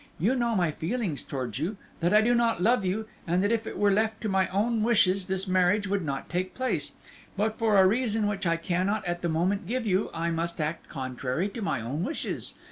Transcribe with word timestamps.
You 0.17 0.33
know 0.35 0.55
my 0.55 0.71
feelings 0.71 1.21
towards 1.21 1.59
you; 1.59 1.77
that 1.99 2.11
I 2.11 2.21
do 2.21 2.33
not 2.33 2.59
love 2.59 2.83
you, 2.83 3.07
and 3.27 3.43
that 3.43 3.51
if 3.51 3.67
it 3.67 3.77
were 3.77 3.91
left 3.91 4.19
to 4.21 4.29
my 4.29 4.47
own 4.47 4.81
wishes 4.81 5.27
this 5.27 5.47
marriage 5.47 5.85
would 5.85 6.03
not 6.03 6.27
take 6.27 6.55
place, 6.55 6.93
but 7.37 7.59
for 7.59 7.77
a 7.77 7.85
reason 7.85 8.25
which 8.25 8.47
I 8.47 8.57
cannot 8.57 9.05
at 9.05 9.21
the 9.21 9.29
moment 9.29 9.67
give 9.67 9.85
you 9.85 10.09
I 10.11 10.31
must 10.31 10.59
act 10.59 10.89
contrary 10.89 11.49
to 11.49 11.61
my 11.61 11.81
own 11.81 12.03
wishes. 12.03 12.55